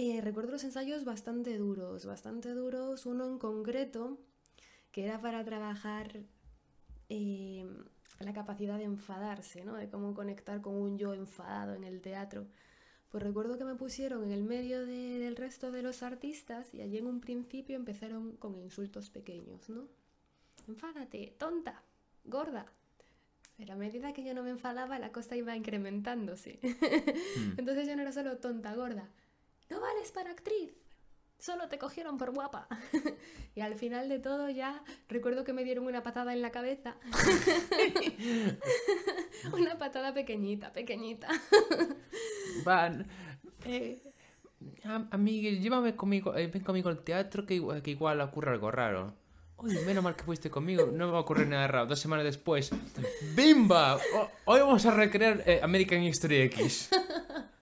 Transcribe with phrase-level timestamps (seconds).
[0.00, 3.06] eh, recuerdo los ensayos bastante duros, bastante duros.
[3.06, 4.18] Uno en concreto
[4.92, 6.20] que era para trabajar
[7.08, 7.66] eh,
[8.20, 9.74] la capacidad de enfadarse, ¿no?
[9.76, 12.46] De cómo conectar con un yo enfadado en el teatro.
[13.10, 16.82] Pues recuerdo que me pusieron en el medio de- del resto de los artistas y
[16.82, 19.88] allí en un principio empezaron con insultos pequeños, ¿no?
[20.68, 21.82] Enfádate, tonta,
[22.24, 22.66] gorda.
[23.56, 26.60] Pero a medida que yo no me enfadaba, la cosa iba incrementándose.
[27.58, 29.08] Entonces yo no era solo tonta, gorda.
[29.70, 30.72] No vales para actriz.
[31.38, 32.66] Solo te cogieron por guapa.
[33.54, 36.96] y al final de todo ya recuerdo que me dieron una patada en la cabeza.
[39.52, 41.28] una patada pequeñita, pequeñita.
[42.64, 43.06] Van.
[43.64, 44.02] Eh,
[44.84, 49.14] am- amigues, llévame conmigo, eh, ven conmigo al teatro que que igual ocurre algo raro.
[49.58, 51.86] Uy, menos mal que fuiste conmigo, no me va a ocurrir nada raro.
[51.86, 52.70] Dos semanas después,
[53.34, 53.98] ¡Bimba!
[54.44, 56.90] Hoy vamos a recrear eh, American History X.